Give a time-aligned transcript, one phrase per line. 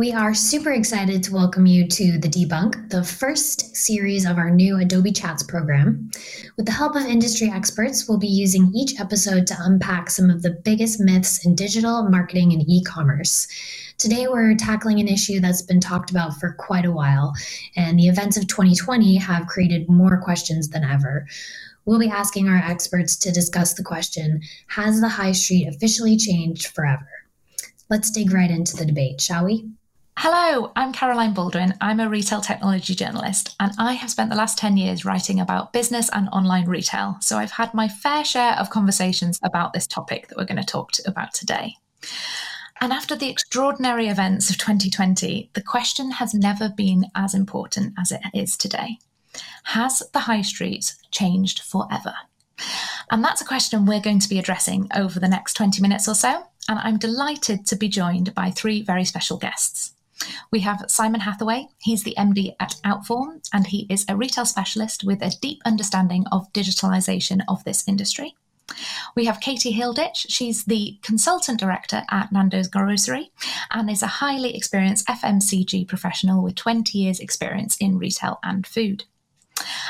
[0.00, 4.48] We are super excited to welcome you to The Debunk, the first series of our
[4.48, 6.10] new Adobe Chats program.
[6.56, 10.40] With the help of industry experts, we'll be using each episode to unpack some of
[10.40, 13.46] the biggest myths in digital marketing and e commerce.
[13.98, 17.34] Today, we're tackling an issue that's been talked about for quite a while,
[17.76, 21.26] and the events of 2020 have created more questions than ever.
[21.84, 26.68] We'll be asking our experts to discuss the question Has the high street officially changed
[26.68, 27.06] forever?
[27.90, 29.68] Let's dig right into the debate, shall we?
[30.16, 31.74] Hello, I'm Caroline Baldwin.
[31.80, 35.72] I'm a retail technology journalist, and I have spent the last 10 years writing about
[35.72, 37.16] business and online retail.
[37.20, 40.64] So I've had my fair share of conversations about this topic that we're going to
[40.64, 41.74] talk to about today.
[42.82, 48.12] And after the extraordinary events of 2020, the question has never been as important as
[48.12, 48.98] it is today.
[49.64, 52.14] Has the high street changed forever?
[53.10, 56.14] And that's a question we're going to be addressing over the next 20 minutes or
[56.14, 59.92] so and I'm delighted to be joined by three very special guests.
[60.50, 61.68] We have Simon Hathaway.
[61.78, 66.24] He's the MD at Outform, and he is a retail specialist with a deep understanding
[66.32, 68.34] of digitalization of this industry.
[69.16, 70.26] We have Katie Hilditch.
[70.28, 73.32] She's the consultant director at Nando's Grocery
[73.70, 79.04] and is a highly experienced FMCG professional with 20 years' experience in retail and food.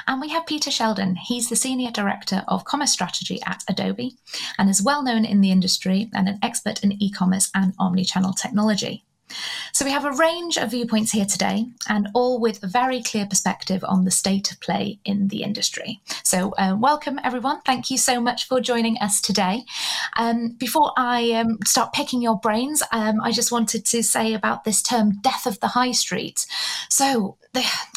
[0.06, 1.16] And we have Peter Sheldon.
[1.16, 4.16] He's the Senior Director of Commerce Strategy at Adobe
[4.58, 8.36] and is well known in the industry and an expert in e commerce and omnichannel
[8.36, 9.04] technology.
[9.72, 13.26] So we have a range of viewpoints here today, and all with a very clear
[13.26, 16.00] perspective on the state of play in the industry.
[16.22, 17.60] So, uh, welcome everyone.
[17.62, 19.64] Thank you so much for joining us today.
[20.16, 24.64] Um, before I um, start picking your brains, um, I just wanted to say about
[24.64, 26.46] this term "death of the high street."
[26.88, 27.36] So,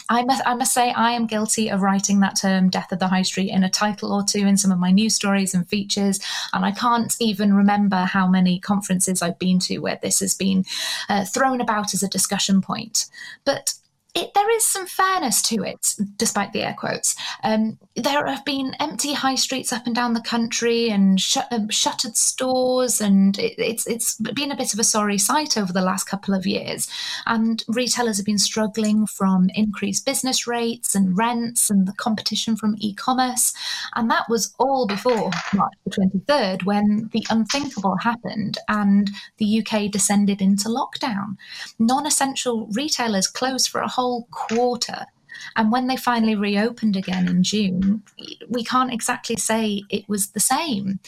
[0.09, 3.07] I must, I must say, I am guilty of writing that term "death of the
[3.07, 6.19] high street" in a title or two in some of my news stories and features,
[6.53, 10.65] and I can't even remember how many conferences I've been to where this has been
[11.09, 13.05] uh, thrown about as a discussion point.
[13.45, 13.73] But
[14.15, 17.15] it, there is some fairness to it, despite the air quotes.
[17.43, 21.67] Um, there have been empty high streets up and down the country and sh- um,
[21.69, 25.81] shuttered stores, and it, it's it's been a bit of a sorry sight over the
[25.81, 26.87] last couple of years.
[27.25, 32.75] And retailers have been struggling from increased business rates and rents and the competition from
[32.77, 33.51] e-commerce,
[33.95, 39.65] and that was all before March the twenty third, when the unthinkable happened and the
[39.65, 41.35] UK descended into lockdown.
[41.79, 45.05] Non-essential retailers closed for a whole whole quarter.
[45.55, 48.03] And when they finally reopened again in June,
[48.49, 50.99] we can't exactly say it was the same.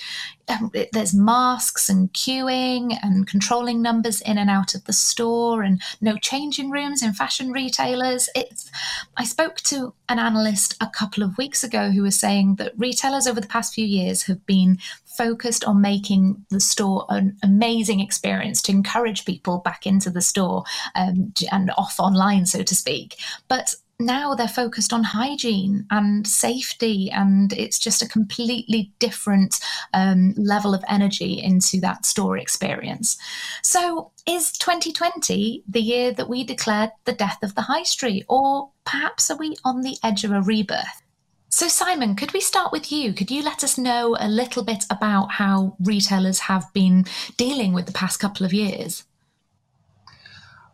[0.47, 5.81] Um, there's masks and queuing and controlling numbers in and out of the store and
[6.01, 8.29] no changing rooms in fashion retailers.
[8.35, 8.69] It's,
[9.17, 13.25] I spoke to an analyst a couple of weeks ago who was saying that retailers
[13.25, 14.77] over the past few years have been
[15.17, 20.63] focused on making the store an amazing experience to encourage people back into the store
[20.95, 23.15] um, and off online, so to speak.
[23.47, 29.59] But now they're focused on hygiene and safety, and it's just a completely different
[29.93, 33.17] um, level of energy into that store experience.
[33.61, 38.69] So, is 2020 the year that we declared the death of the high street, or
[38.85, 41.01] perhaps are we on the edge of a rebirth?
[41.49, 43.13] So, Simon, could we start with you?
[43.13, 47.05] Could you let us know a little bit about how retailers have been
[47.37, 49.03] dealing with the past couple of years?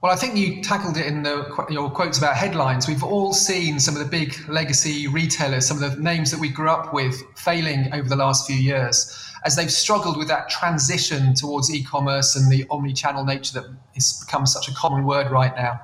[0.01, 2.88] Well, I think you tackled it in the, your quotes about headlines.
[2.88, 6.50] We've all seen some of the big legacy retailers, some of the names that we
[6.50, 11.35] grew up with failing over the last few years as they've struggled with that transition
[11.35, 15.29] towards e commerce and the omni channel nature that has become such a common word
[15.29, 15.79] right now.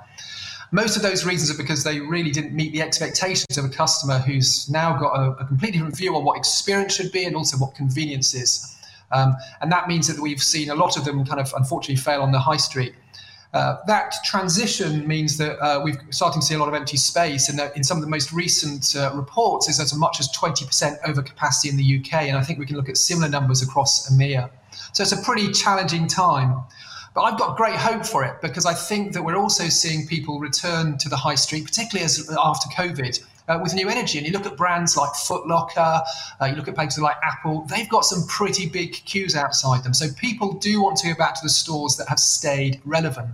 [0.71, 4.17] Most of those reasons are because they really didn't meet the expectations of a customer
[4.17, 7.55] who's now got a, a completely different view on what experience should be and also
[7.57, 8.75] what convenience is.
[9.11, 12.21] Um, and that means that we've seen a lot of them kind of unfortunately fail
[12.21, 12.93] on the high street.
[13.53, 17.49] Uh, that transition means that uh, we're starting to see a lot of empty space,
[17.49, 21.69] and in some of the most recent uh, reports, is as much as 20% overcapacity
[21.69, 24.49] in the UK, and I think we can look at similar numbers across EMEA.
[24.93, 26.61] So it's a pretty challenging time.
[27.17, 30.39] But I've got great hope for it because I think that we're also seeing people
[30.39, 33.25] return to the high street, particularly as after COVID.
[33.47, 34.17] Uh, with new energy.
[34.17, 36.03] And you look at brands like Footlocker,
[36.41, 39.93] uh, you look at places like Apple, they've got some pretty big queues outside them.
[39.93, 43.29] So people do want to go back to the stores that have stayed relevant.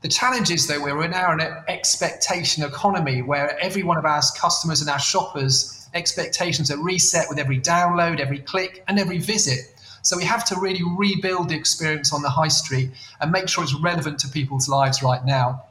[0.00, 4.22] The challenge is, though, we're now in an expectation economy where every one of our
[4.36, 9.74] customers and our shoppers' expectations are reset with every download, every click, and every visit.
[10.02, 13.64] So we have to really rebuild the experience on the high street and make sure
[13.64, 15.64] it's relevant to people's lives right now.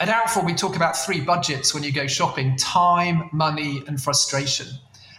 [0.00, 4.68] At Outform, we talk about three budgets when you go shopping time, money, and frustration.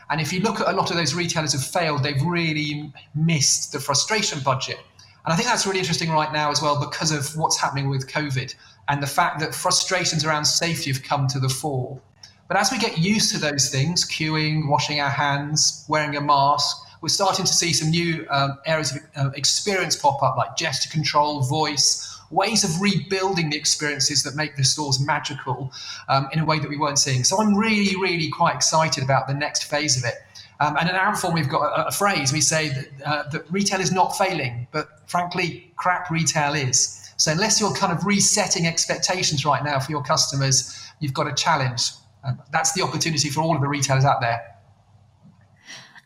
[0.09, 3.71] And if you look at a lot of those retailers who've failed, they've really missed
[3.71, 4.79] the frustration budget.
[5.25, 8.09] And I think that's really interesting right now as well because of what's happening with
[8.09, 8.55] COVID
[8.89, 11.99] and the fact that frustrations around safety have come to the fore.
[12.47, 16.77] But as we get used to those things, queuing, washing our hands, wearing a mask,
[17.01, 20.89] we're starting to see some new um, areas of uh, experience pop up, like gesture
[20.89, 25.71] control, voice, ways of rebuilding the experiences that make the stores magical
[26.09, 27.23] um, in a way that we weren't seeing.
[27.23, 30.15] So I'm really, really quite excited about the next phase of it.
[30.61, 32.31] Um, and in Outform, we've got a, a, phrase.
[32.31, 37.11] We say that, uh, that retail is not failing, but frankly, crap retail is.
[37.17, 41.33] So unless you're kind of resetting expectations right now for your customers, you've got a
[41.33, 41.91] challenge.
[42.23, 44.50] Um, that's the opportunity for all of the retailers out there.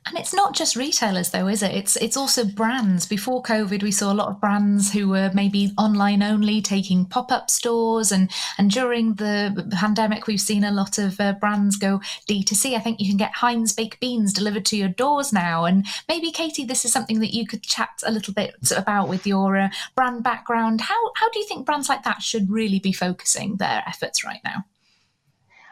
[0.07, 1.72] And it's not just retailers though, is it?
[1.72, 3.07] It's it's also brands.
[3.07, 7.50] Before COVID, we saw a lot of brands who were maybe online only, taking pop-up
[7.50, 8.30] stores, and
[8.60, 12.75] and during the pandemic, we've seen a lot of uh, brands go D2C.
[12.75, 15.66] I think you can get Heinz baked beans delivered to your doors now.
[15.66, 19.25] And maybe Katie, this is something that you could chat a little bit about with
[19.25, 20.81] your uh, brand background.
[20.81, 24.42] How how do you think brands like that should really be focusing their efforts right
[24.44, 24.66] now?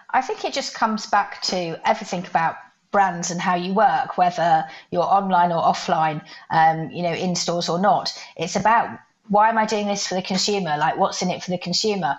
[0.09, 2.55] I think it just comes back to everything about
[2.93, 7.67] brands and how you work, whether you're online or offline, um, you know, in stores
[7.67, 8.17] or not.
[8.37, 8.97] It's about
[9.27, 10.77] why am I doing this for the consumer?
[10.77, 12.17] Like, what's in it for the consumer?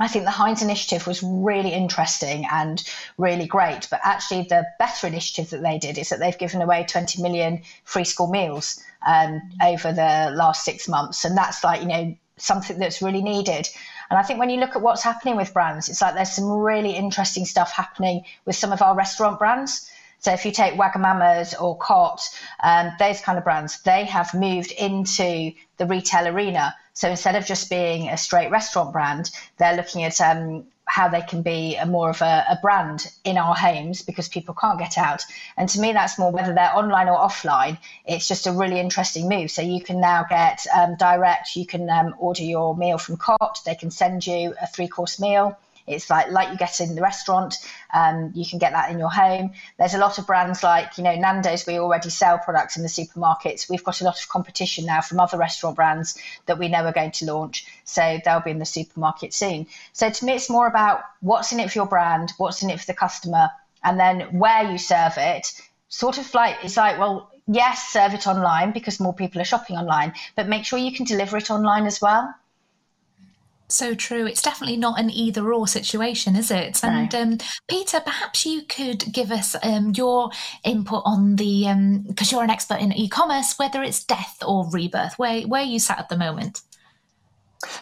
[0.00, 2.82] I think the Heinz initiative was really interesting and
[3.16, 3.88] really great.
[3.90, 7.62] But actually, the better initiative that they did is that they've given away 20 million
[7.84, 11.24] free school meals um, over the last six months.
[11.24, 13.68] And that's like, you know, something that's really needed.
[14.10, 16.48] And I think when you look at what's happening with brands, it's like there's some
[16.48, 19.90] really interesting stuff happening with some of our restaurant brands.
[20.20, 22.28] So if you take Wagamama's or Côte,
[22.62, 26.74] um, those kind of brands, they have moved into the retail arena.
[26.92, 31.20] So instead of just being a straight restaurant brand, they're looking at um, how they
[31.20, 34.96] can be a more of a, a, brand in our homes because people can't get
[34.96, 35.22] out.
[35.56, 37.78] And to me, that's more whether they're online or offline.
[38.06, 39.50] It's just a really interesting move.
[39.50, 41.54] So you can now get um, direct.
[41.54, 43.62] You can um, order your meal from Côte.
[43.64, 45.58] They can send you a three course meal.
[45.88, 47.56] It's like like you get in the restaurant.
[47.92, 49.52] Um, you can get that in your home.
[49.78, 51.66] There's a lot of brands like you know Nando's.
[51.66, 53.68] We already sell products in the supermarkets.
[53.68, 56.92] We've got a lot of competition now from other restaurant brands that we know are
[56.92, 57.66] going to launch.
[57.84, 59.66] So they'll be in the supermarket soon.
[59.92, 62.80] So to me, it's more about what's in it for your brand, what's in it
[62.80, 63.50] for the customer,
[63.82, 65.52] and then where you serve it.
[65.88, 69.76] Sort of like it's like well yes, serve it online because more people are shopping
[69.76, 72.34] online, but make sure you can deliver it online as well.
[73.70, 74.26] So true.
[74.26, 76.82] It's definitely not an either or situation, is it?
[76.82, 77.38] And um,
[77.68, 80.30] Peter, perhaps you could give us um, your
[80.64, 81.64] input on the
[82.06, 85.18] because um, you're an expert in e-commerce, whether it's death or rebirth.
[85.18, 86.62] Where where you sat at the moment?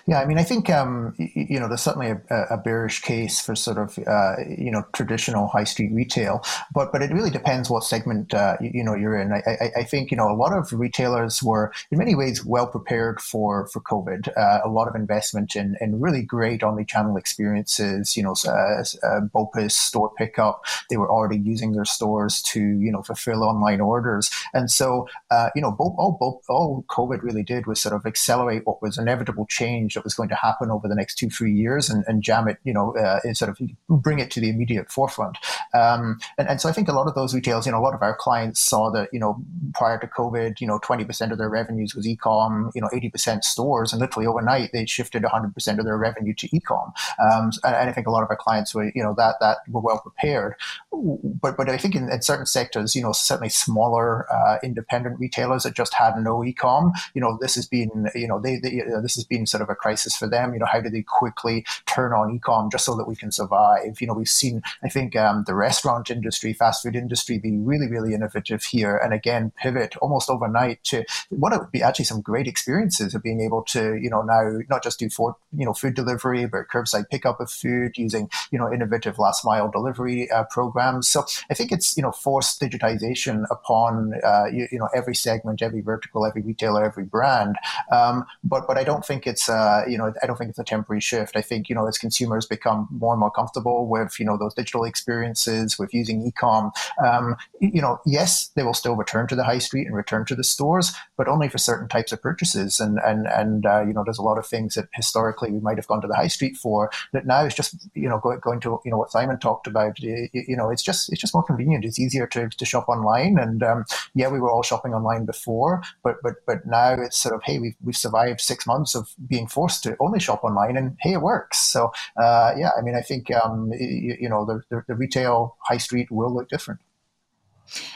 [0.07, 2.21] Yeah, I mean, I think um, you know there's certainly a,
[2.51, 6.43] a, bearish case for sort of uh, you know traditional high street retail,
[6.73, 9.33] but but it really depends what segment uh, you, you, know you're in.
[9.33, 12.67] I, I, I, think you know a lot of retailers were in many ways well
[12.67, 14.29] prepared for for COVID.
[14.35, 18.17] Uh, a lot of investment in, in really great omni-channel experiences.
[18.17, 20.65] You know, uh, uh, BOPIS store pickup.
[20.89, 25.51] They were already using their stores to you know fulfill online orders, and so uh,
[25.55, 29.66] you know all all COVID really did was sort of accelerate what was inevitable change
[29.67, 32.49] change that was going to happen over the next two, three years and, and jam
[32.49, 33.59] it, you know, uh, sort of
[33.89, 35.39] bring it to the immediate forefront.
[35.75, 37.95] Um, and, and so I think a lot of those retailers, you know, a lot
[37.95, 39.43] of our clients saw that, you know,
[39.75, 43.93] prior to COVID, you know, 20% of their revenues was e-com, you know, 80% stores,
[43.93, 46.93] and literally overnight they shifted 100% of their revenue to e-com.
[47.19, 49.59] Um, and, and, I think a lot of our clients were, you know, that that
[49.69, 50.55] were well prepared.
[50.93, 55.63] But but I think in, in certain sectors, you know, certainly smaller uh, independent retailers
[55.65, 59.15] that just had no e-com, you know, this has been, you know, they, they this
[59.15, 60.53] has been sort of a crisis for them.
[60.53, 64.01] You know, how do they quickly turn on e-com just so that we can survive?
[64.01, 67.89] You know, we've seen, I think, um, the restaurant industry, fast food industry be really,
[67.89, 72.47] really innovative here, and again pivot almost overnight to what would be actually some great
[72.47, 75.95] experiences of being able to, you know, now not just do for you know food
[75.95, 81.09] delivery, but curbside pickup of food using you know innovative last mile delivery uh, programs.
[81.09, 85.63] So I think it's you know forced digitization upon uh, you, you, know every segment,
[85.63, 87.57] every vertical, every retailer, every brand.
[87.91, 90.65] Um, but but I don't think it's uh, you know, I don't think it's a
[90.65, 91.37] temporary shift.
[91.37, 94.55] I think, you know, as consumers become more and more comfortable with, you know, those
[94.55, 96.71] digital experiences, with using e-com,
[97.05, 100.35] um, you know, yes, they will still return to the high street and return to
[100.35, 102.81] the stores, but only for certain types of purchases.
[102.81, 105.77] And and and uh, you know, there's a lot of things that historically we might
[105.77, 108.61] have gone to the high street for that now is just, you know, going, going
[108.61, 109.99] to, you know, what Simon talked about.
[110.01, 111.85] You, you, know, it's just it's just more convenient.
[111.85, 113.39] It's easier to, to shop online.
[113.39, 113.85] And um,
[114.15, 117.59] yeah, we were all shopping online before, but but but now it's sort of hey,
[117.59, 121.21] we've we've survived six months of being forced to only shop online, and hey, it
[121.21, 121.59] works.
[121.59, 125.57] So uh, yeah, I mean, I think um, you, you, know the, the, the retail
[125.61, 126.81] high street will look different.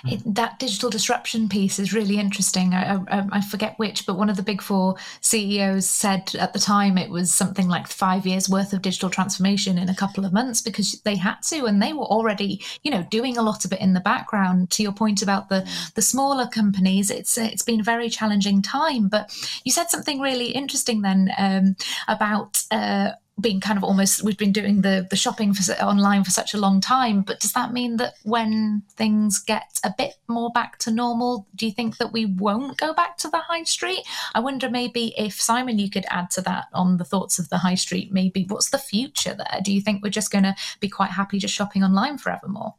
[0.04, 2.74] It, that digital disruption piece is really interesting.
[2.74, 6.58] I, I, I, forget which, but one of the big four CEOs said at the
[6.58, 10.32] time it was something like five years worth of digital transformation in a couple of
[10.32, 13.72] months because they had to, and they were already, you know, doing a lot of
[13.72, 14.70] it in the background.
[14.70, 19.08] To your point about the the smaller companies, it's it's been a very challenging time.
[19.08, 19.34] But
[19.64, 21.76] you said something really interesting then um,
[22.08, 22.62] about.
[22.70, 26.52] Uh, being kind of almost we've been doing the the shopping for online for such
[26.54, 30.78] a long time but does that mean that when things get a bit more back
[30.78, 34.02] to normal do you think that we won't go back to the high street?
[34.34, 37.58] I wonder maybe if simon you could add to that on the thoughts of the
[37.58, 39.60] high street maybe what's the future there?
[39.62, 42.74] Do you think we're just going to be quite happy just shopping online forevermore?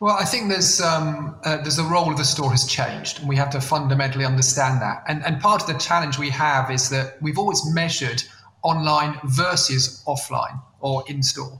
[0.00, 3.28] Well, I think there's um, uh, there's the role of the store has changed, and
[3.28, 5.02] we have to fundamentally understand that.
[5.08, 8.22] And and part of the challenge we have is that we've always measured
[8.62, 11.58] online versus offline or in store.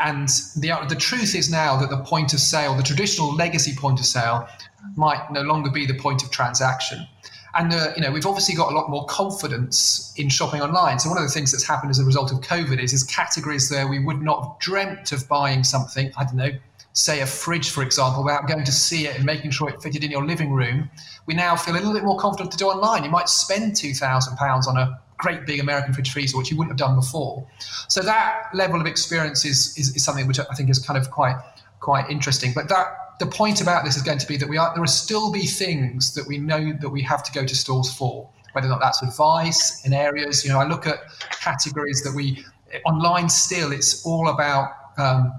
[0.00, 3.98] And the, the truth is now that the point of sale, the traditional legacy point
[3.98, 4.48] of sale,
[4.96, 7.06] might no longer be the point of transaction.
[7.54, 11.00] And uh, you know we've obviously got a lot more confidence in shopping online.
[11.00, 13.68] So one of the things that's happened as a result of COVID is, is categories
[13.68, 16.12] there we would not have dreamt of buying something.
[16.16, 16.52] I don't know,
[16.92, 20.04] say a fridge, for example, without going to see it and making sure it fitted
[20.04, 20.90] in your living room.
[21.26, 23.02] We now feel a little bit more confident to do online.
[23.02, 26.56] You might spend two thousand pounds on a great big American fridge freezer, which you
[26.56, 27.46] wouldn't have done before.
[27.88, 31.10] So that level of experience is, is, is something which I think is kind of
[31.10, 31.36] quite
[31.80, 32.52] quite interesting.
[32.54, 32.86] But that
[33.20, 35.46] the point about this is going to be that we are there will still be
[35.46, 38.80] things that we know that we have to go to stores for, whether or not
[38.80, 40.44] that's advice in areas.
[40.44, 40.98] You know, I look at
[41.30, 42.44] categories that we
[42.86, 43.72] online still.
[43.72, 45.32] It's all about um,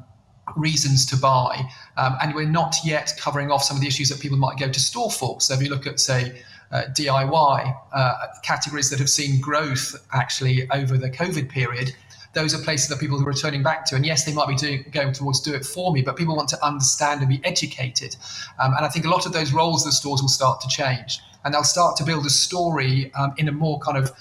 [0.57, 1.61] reasons to buy,
[1.97, 4.69] um, and we're not yet covering off some of the issues that people might go
[4.69, 5.39] to store for.
[5.39, 10.69] So if you look at say uh, DIY uh, categories that have seen growth actually
[10.71, 11.95] over the COVID period.
[12.33, 13.95] Those are places that people are returning back to.
[13.95, 16.49] And yes, they might be doing, going towards do it for me, but people want
[16.49, 18.15] to understand and be educated.
[18.59, 20.67] Um, and I think a lot of those roles of the stores will start to
[20.67, 21.19] change.
[21.43, 24.11] And they'll start to build a story um, in a more kind of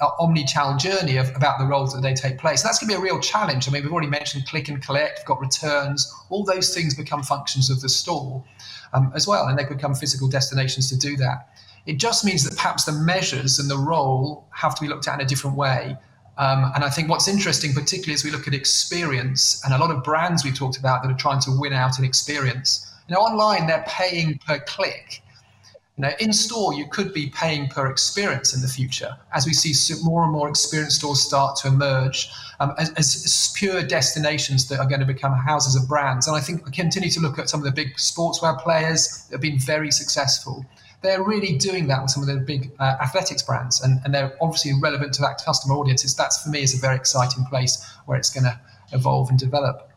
[0.00, 2.62] uh, omni-channel journey of, about the roles that they take place.
[2.62, 3.68] that's going to be a real challenge.
[3.68, 7.22] I mean, we've already mentioned click and collect, we've got returns, all those things become
[7.22, 8.42] functions of the store
[8.92, 11.48] um, as well, and they become physical destinations to do that.
[11.86, 15.14] It just means that perhaps the measures and the role have to be looked at
[15.14, 15.96] in a different way.
[16.38, 19.90] Um, and I think what's interesting, particularly as we look at experience and a lot
[19.90, 22.92] of brands we've talked about that are trying to win out in experience.
[23.08, 25.22] You know, online they're paying per click.
[25.98, 29.94] Know, in store you could be paying per experience in the future as we see
[30.04, 32.28] more and more experience stores start to emerge
[32.60, 36.26] um, as, as, pure destinations that are going to become houses of brands.
[36.26, 39.36] And I think we continue to look at some of the big sportswear players that
[39.36, 40.66] have been very successful
[41.02, 44.36] they're really doing that with some of the big uh, athletics brands, and, and they're
[44.40, 46.14] obviously relevant to that customer audience.
[46.14, 48.58] That's for me is a very exciting place where it's going to
[48.92, 49.90] evolve and develop.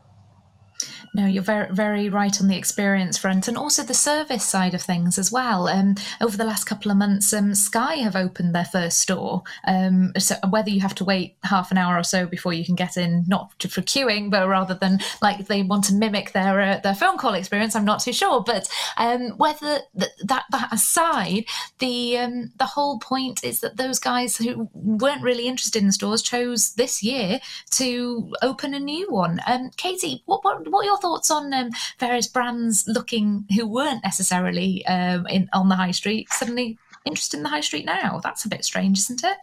[1.12, 4.82] No, you're very, very right on the experience front and also the service side of
[4.82, 5.66] things as well.
[5.66, 9.42] Um, over the last couple of months, um, Sky have opened their first store.
[9.66, 12.76] Um, so whether you have to wait half an hour or so before you can
[12.76, 16.78] get in, not for queuing, but rather than like they want to mimic their uh,
[16.78, 18.42] their phone call experience, I'm not too sure.
[18.42, 21.46] But um, whether th- that that aside,
[21.80, 26.22] the um, the whole point is that those guys who weren't really interested in stores
[26.22, 27.40] chose this year
[27.70, 29.40] to open a new one.
[29.48, 34.04] Um, Katie, what what what are your thoughts on um, various brands looking who weren't
[34.04, 38.20] necessarily um, in on the high street suddenly interested in the high street now?
[38.22, 39.36] That's a bit strange, isn't it?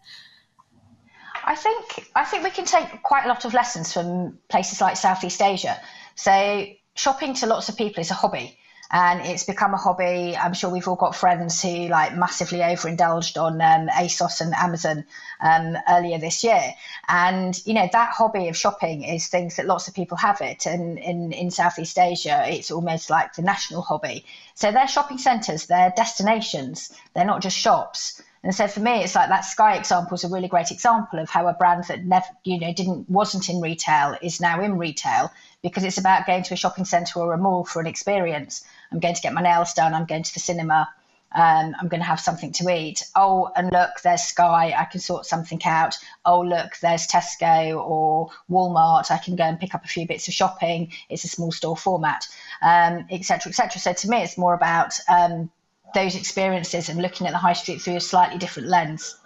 [1.43, 4.97] I think I think we can take quite a lot of lessons from places like
[4.97, 5.79] Southeast Asia.
[6.15, 8.57] So shopping to lots of people is a hobby
[8.91, 10.35] and it's become a hobby.
[10.37, 15.05] I'm sure we've all got friends who like massively overindulged on um, ASOS and Amazon
[15.41, 16.73] um, earlier this year.
[17.07, 20.65] And you know that hobby of shopping is things that lots of people have it,
[20.65, 24.25] and in in Southeast Asia, it's almost like the national hobby.
[24.55, 28.21] So they're shopping centres, they're destinations, they're not just shops.
[28.43, 31.29] And so for me, it's like that Sky example is a really great example of
[31.29, 35.31] how a brand that never, you know, didn't wasn't in retail is now in retail
[35.63, 38.63] because it's about going to a shopping centre or a mall for an experience.
[38.91, 39.93] I'm going to get my nails done.
[39.93, 40.89] I'm going to the cinema.
[41.35, 43.03] Um, I'm going to have something to eat.
[43.15, 44.73] Oh, and look, there's Sky.
[44.77, 45.97] I can sort something out.
[46.25, 49.11] Oh, look, there's Tesco or Walmart.
[49.11, 50.93] I can go and pick up a few bits of shopping.
[51.09, 52.27] It's a small store format,
[52.61, 53.77] etc., um, etc.
[53.77, 55.51] Et so to me, it's more about um,
[55.93, 59.17] those experiences and looking at the high street through a slightly different lens.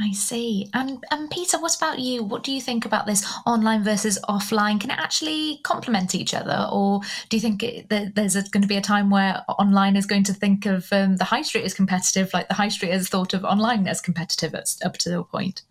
[0.00, 0.70] I see.
[0.74, 2.22] And and Peter, what about you?
[2.22, 4.80] What do you think about this online versus offline?
[4.80, 8.62] Can it actually complement each other, or do you think it, that there's a, going
[8.62, 11.64] to be a time where online is going to think of um, the high street
[11.64, 15.18] as competitive, like the high street has thought of online as competitive at, up to
[15.18, 15.62] a point?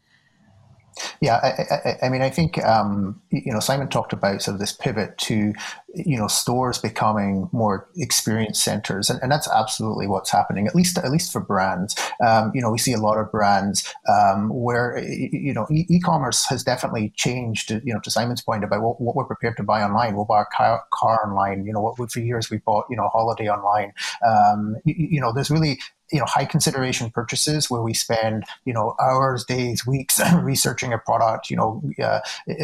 [1.22, 4.60] Yeah, I, I, I, mean, I think um, you know Simon talked about sort of
[4.60, 5.54] this pivot to
[5.94, 10.68] you know stores becoming more experience centers, and, and that's absolutely what's happening.
[10.68, 13.94] At least at least for brands, um, you know, we see a lot of brands
[14.08, 17.72] um, where you know e- commerce has definitely changed.
[17.72, 20.42] You know, to Simon's point about what, what we're prepared to buy online, we'll buy
[20.42, 21.66] a car, car online.
[21.66, 23.94] You know, what for years we bought you know holiday online.
[24.26, 25.80] Um, you, you know, there's really
[26.12, 30.98] you know high consideration purchases where we spend you know hours days weeks researching a
[30.98, 32.20] product you know uh,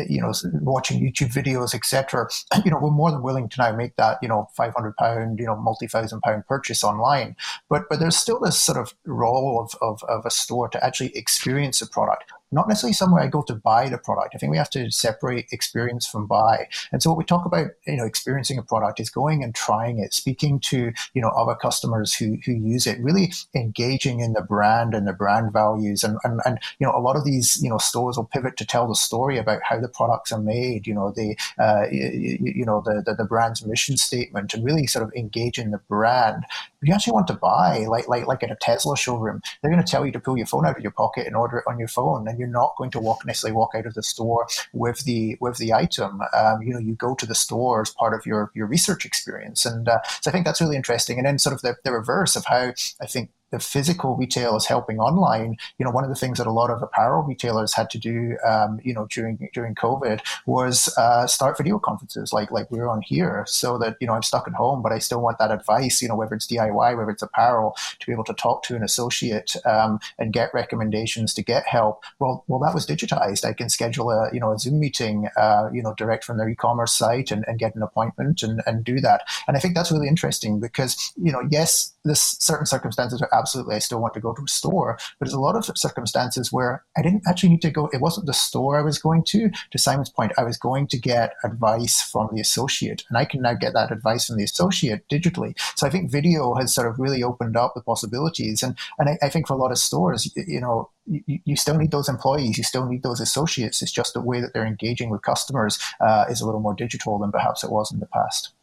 [0.07, 0.31] you know
[0.61, 2.27] watching youtube videos etc
[2.65, 5.45] you know we're more than willing to now make that you know 500 pound you
[5.45, 7.35] know multi-thousand pound purchase online.
[7.69, 11.15] But but there's still this sort of role of, of, of a store to actually
[11.15, 14.35] experience a product not necessarily somewhere I go to buy the product.
[14.35, 16.67] I think we have to separate experience from buy.
[16.91, 19.99] And so what we talk about, you know, experiencing a product is going and trying
[19.99, 24.41] it, speaking to, you know, other customers who, who use it, really engaging in the
[24.41, 26.03] brand and the brand values.
[26.03, 28.65] And, and, and, you know, a lot of these, you know, stores will pivot to
[28.65, 32.65] tell the story about how the products are made, you know, the, uh, you, you,
[32.65, 36.43] know, the, the, the brand's mission statement and really sort of engage in the brand.
[36.83, 39.83] If you actually want to buy, like, like, like in a Tesla showroom, they're going
[39.83, 41.79] to tell you to pull your phone out of your pocket and order it on
[41.79, 42.27] your phone.
[42.27, 45.57] And you're not going to walk necessarily walk out of the store with the with
[45.57, 46.21] the item.
[46.33, 49.65] Um, you know, you go to the store as part of your your research experience,
[49.65, 51.17] and uh, so I think that's really interesting.
[51.17, 54.65] And then sort of the, the reverse of how I think the physical retail is
[54.65, 55.57] helping online.
[55.77, 58.35] You know, one of the things that a lot of apparel retailers had to do,
[58.43, 63.03] um, you know, during during COVID was uh, start video conferences like like we're on
[63.03, 66.01] here, so that you know I'm stuck at home, but I still want that advice.
[66.01, 68.81] You know, whether it's DIY, whether it's apparel, to be able to talk to an
[68.81, 72.03] associate um, and get recommendations to get help.
[72.17, 73.45] Well, well, that was digitized.
[73.45, 76.49] I can schedule a you know a Zoom meeting, uh, you know, direct from their
[76.49, 79.21] e-commerce site and, and get an appointment and, and do that.
[79.47, 83.75] And I think that's really interesting because you know, yes, this certain circumstances are absolutely
[83.75, 84.97] I still want to go to a store.
[85.19, 87.89] But there's a lot of circumstances where I didn't actually need to go.
[87.93, 89.49] It wasn't the store I was going to.
[89.71, 93.41] To Simon's point, I was going to get advice from the associate, and I can
[93.41, 95.53] now get that advice from the associate digitally.
[95.75, 99.17] So I think video has sort of really opened up the possibilities, and and I,
[99.21, 102.57] I think for a lot of stores, you know, you, you, still need those employees,
[102.57, 103.81] you still need those associates.
[103.81, 107.19] It's just the way that they're engaging with customers uh, is a little more digital
[107.19, 108.53] than perhaps it was in the past.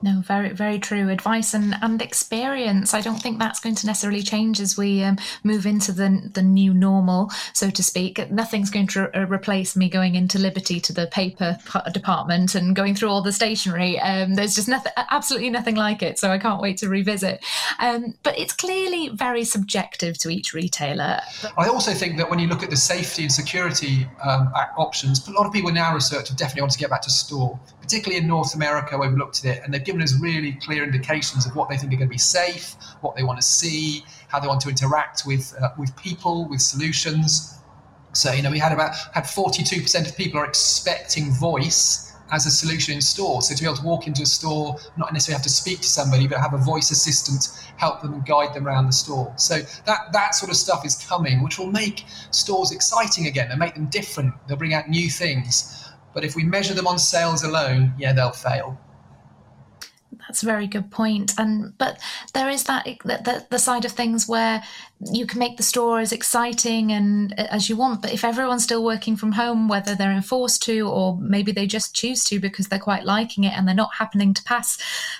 [0.00, 2.94] No, very, very true advice and, and experience.
[2.94, 6.42] I don't think that's going to necessarily change as we um, move into the the
[6.42, 8.30] new normal, so to speak.
[8.30, 11.58] Nothing's going to re- uh, replace me going into Liberty to the paper
[11.92, 13.98] department and going through all the stationery.
[13.98, 16.18] Um, there's just nothing, absolutely nothing like it.
[16.18, 17.44] So I can't wait to revisit.
[17.80, 21.20] Um, but it's clearly very subjective to each retailer.
[21.56, 25.32] I also think that when you look at the safety and security um, options, a
[25.32, 28.20] lot of people in our research have definitely want to get back to store particularly
[28.20, 31.46] in North America, where we've looked at it, and they've given us really clear indications
[31.46, 34.38] of what they think are going to be safe, what they want to see, how
[34.38, 37.58] they want to interact with uh, with people, with solutions.
[38.12, 42.50] So you know, we had about had 42% of people are expecting voice as a
[42.50, 43.40] solution in store.
[43.40, 45.88] So to be able to walk into a store, not necessarily have to speak to
[45.88, 47.48] somebody, but have a voice assistant
[47.78, 49.32] help them and guide them around the store.
[49.36, 53.48] So that that sort of stuff is coming, which will make stores exciting again.
[53.48, 54.34] They'll make them different.
[54.46, 55.77] They'll bring out new things.
[56.18, 58.76] But if we measure them on sales alone, yeah, they'll fail.
[60.26, 61.32] That's a very good point.
[61.38, 62.00] And but
[62.34, 64.64] there is that the, the side of things where
[65.12, 68.02] you can make the store as exciting and uh, as you want.
[68.02, 71.94] But if everyone's still working from home, whether they're enforced to or maybe they just
[71.94, 74.76] choose to because they're quite liking it and they're not happening to pass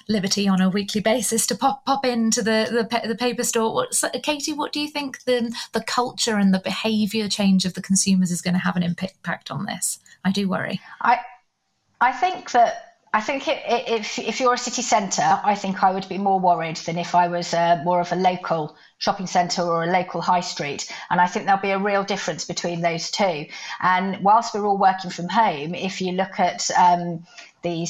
[0.09, 3.87] Liberty on a weekly basis to pop pop into the the, the paper store.
[4.25, 8.33] Katie, what do you think the the culture and the behaviour change of the consumers
[8.33, 10.01] is going to have an impact on this?
[10.25, 10.81] I do worry.
[11.01, 11.21] I
[12.01, 15.83] I think that I think it, it, if if you're a city centre, I think
[15.83, 19.27] I would be more worried than if I was uh, more of a local shopping
[19.27, 20.93] centre or a local high street.
[21.09, 23.47] And I think there'll be a real difference between those two.
[23.81, 27.25] And whilst we're all working from home, if you look at um,
[27.63, 27.87] the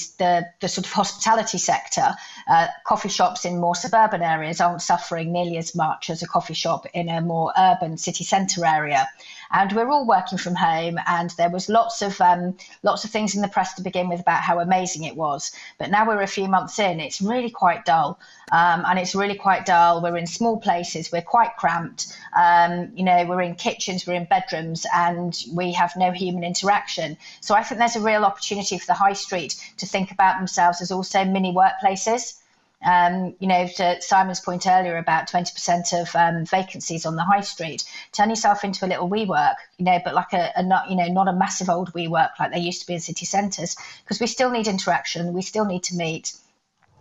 [0.60, 2.14] the sort of hospitality sector,
[2.48, 6.54] uh, coffee shops in more suburban areas aren't suffering nearly as much as a coffee
[6.54, 9.08] shop in a more urban city centre area
[9.50, 10.98] and we're all working from home.
[11.06, 14.20] And there was lots of um, lots of things in the press to begin with
[14.20, 15.52] about how amazing it was.
[15.78, 18.18] But now we're a few months in, it's really quite dull,
[18.52, 20.02] um, and it's really quite dull.
[20.02, 22.16] We're in small places, we're quite cramped.
[22.36, 27.16] Um, you know, we're in kitchens, we're in bedrooms, and we have no human interaction.
[27.40, 30.80] So I think there's a real opportunity for the high street to think about themselves
[30.80, 32.38] as also mini workplaces.
[32.84, 37.40] Um, you know, to Simon's point earlier about 20% of um, vacancies on the high
[37.40, 40.96] street, turn yourself into a little WeWork, you know, but like a, a, not, you
[40.96, 44.20] know, not a massive old WeWork like they used to be in city centres, because
[44.20, 46.34] we still need interaction, we still need to meet.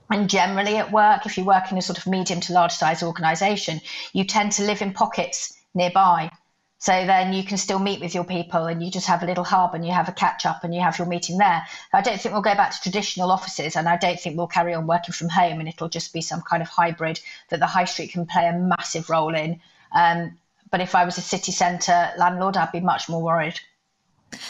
[0.09, 3.03] And generally at work, if you work in a sort of medium to large size
[3.03, 3.81] organisation,
[4.13, 6.31] you tend to live in pockets nearby.
[6.79, 9.43] So then you can still meet with your people and you just have a little
[9.43, 11.65] hub and you have a catch up and you have your meeting there.
[11.91, 14.75] I don't think we'll go back to traditional offices and I don't think we'll carry
[14.75, 17.85] on working from home and it'll just be some kind of hybrid that the high
[17.85, 19.59] street can play a massive role in.
[19.91, 20.37] Um,
[20.69, 23.59] but if I was a city centre landlord, I'd be much more worried.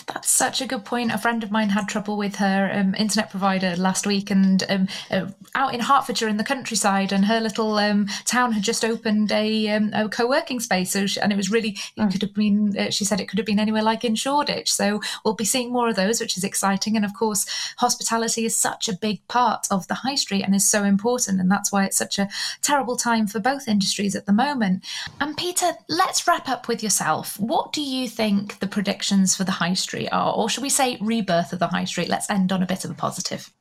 [0.07, 1.11] That's such a good point.
[1.11, 4.87] A friend of mine had trouble with her um, internet provider last week, and um,
[5.11, 9.31] uh, out in Hertfordshire in the countryside, and her little um, town had just opened
[9.31, 10.91] a, um, a co-working space.
[10.91, 12.11] So she, and it was really, it mm.
[12.11, 12.77] could have been.
[12.77, 14.73] Uh, she said it could have been anywhere like in Shoreditch.
[14.73, 16.95] So we'll be seeing more of those, which is exciting.
[16.95, 17.45] And of course,
[17.77, 21.51] hospitality is such a big part of the high street and is so important, and
[21.51, 22.29] that's why it's such a
[22.61, 24.83] terrible time for both industries at the moment.
[25.19, 27.39] And Peter, let's wrap up with yourself.
[27.39, 30.69] What do you think the predictions for the high high street are, or should we
[30.69, 32.07] say rebirth of the high street?
[32.07, 33.51] Let's end on a bit of a positive.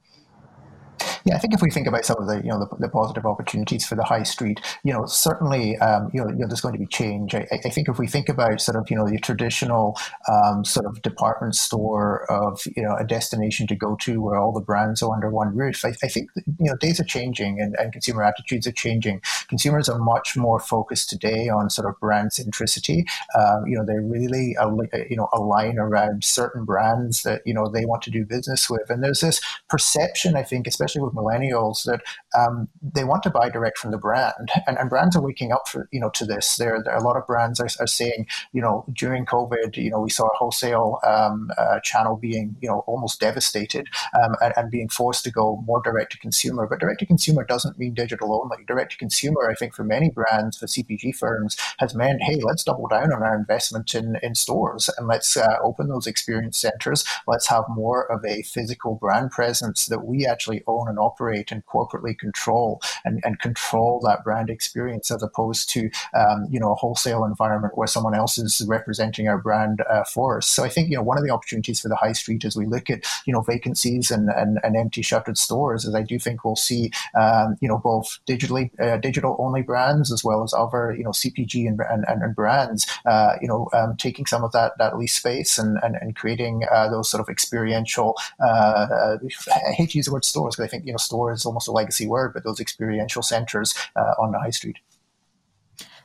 [1.25, 3.27] Yeah, I think if we think about some of the you know the, the positive
[3.27, 6.75] opportunities for the high street, you know certainly um, you, know, you know there's going
[6.75, 7.35] to be change.
[7.35, 9.99] I, I, think if we think about sort of you know the traditional
[10.33, 14.53] um, sort of department store of you know a destination to go to where all
[14.53, 17.75] the brands are under one roof, I, I think you know days are changing and,
[17.79, 19.21] and consumer attitudes are changing.
[19.49, 23.05] Consumers are much more focused today on sort of brand centricity.
[23.37, 24.71] Um, you know they really uh,
[25.11, 28.89] you know align around certain brands that you know they want to do business with,
[28.91, 32.01] and there's this perception I think especially especially with millennials, that
[32.39, 35.69] um, they want to buy direct from the brand, and, and brands are waking up
[35.69, 36.57] for you know to this.
[36.57, 40.01] There, there a lot of brands are, are, saying, you know, during COVID, you know,
[40.01, 43.89] we saw a wholesale um, uh, channel being you know almost devastated
[44.23, 46.67] um, and, and, being forced to go more direct to consumer.
[46.67, 48.65] But direct to consumer doesn't mean digital only.
[48.67, 52.65] Direct to consumer, I think, for many brands, for CPG firms, has meant, hey, let's
[52.65, 57.05] double down on our investment in in stores and let's uh, open those experience centers.
[57.27, 61.53] Let's have more of a physical brand presence that we actually own own and operate
[61.53, 66.73] and corporately control and, and control that brand experience as opposed to um, you know
[66.73, 70.47] a wholesale environment where someone else is representing our brand uh, for us.
[70.47, 72.67] So I think you know one of the opportunities for the high street as we
[72.67, 76.45] look at you know vacancies and, and, and empty shuttered stores is I do think
[76.45, 80.95] we'll see um, you know both digitally uh, digital only brands as well as other
[80.97, 84.73] you know CPG and, and, and brands uh, you know um, taking some of that
[84.79, 89.19] that lease space and, and, and creating uh, those sort of experiential uh, uh,
[89.69, 91.73] I hate to use the word stores I think you know store is almost a
[91.73, 94.79] legacy word, but those experiential centres uh, on the high street.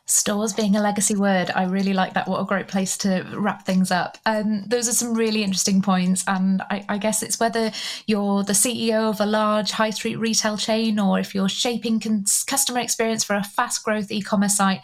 [0.05, 2.27] Stores being a legacy word, I really like that.
[2.27, 4.17] What a great place to wrap things up.
[4.25, 7.71] Um, those are some really interesting points, and I, I, guess it's whether
[8.07, 12.43] you're the CEO of a large high street retail chain or if you're shaping cons-
[12.43, 14.81] customer experience for a fast growth e-commerce site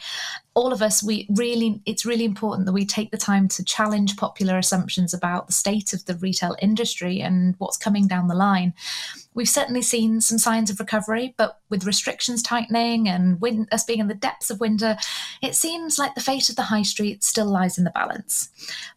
[0.57, 4.17] all of us, we really, it's really important that we take the time to challenge
[4.17, 8.73] popular assumptions about the state of the retail industry and what's coming down the line.
[9.35, 13.99] We've certainly seen some signs of recovery, but with restrictions tightening and win- us being
[13.99, 14.97] in the depths of winter,
[15.43, 18.49] it seems like the fate of the high street still lies in the balance.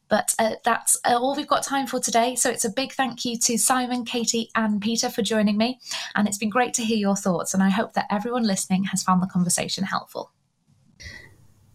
[0.08, 2.36] But uh, that's uh, all we've got time for today.
[2.36, 5.78] So it's a big thank you to Simon, Katie, and Peter for joining me.
[6.14, 7.52] And it's been great to hear your thoughts.
[7.52, 10.32] And I hope that everyone listening has found the conversation helpful.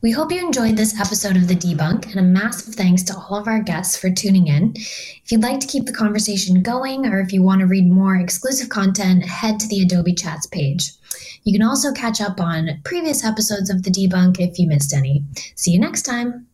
[0.01, 3.37] We hope you enjoyed this episode of The Debunk, and a massive thanks to all
[3.37, 4.73] of our guests for tuning in.
[4.75, 8.15] If you'd like to keep the conversation going, or if you want to read more
[8.15, 10.91] exclusive content, head to the Adobe Chats page.
[11.43, 15.23] You can also catch up on previous episodes of The Debunk if you missed any.
[15.55, 16.45] See you next time.